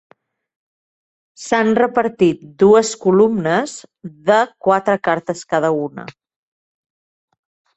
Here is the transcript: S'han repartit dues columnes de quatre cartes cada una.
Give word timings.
S'han 1.41 1.69
repartit 1.79 2.41
dues 2.65 2.93
columnes 3.05 3.75
de 4.31 4.41
quatre 4.69 4.97
cartes 5.09 5.45
cada 5.53 5.71
una. 5.85 6.07